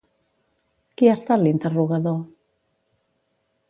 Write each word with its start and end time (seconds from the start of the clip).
Qui 0.95 1.11
ha 1.11 1.13
estat 1.19 1.43
l'interrogador? 1.43 2.19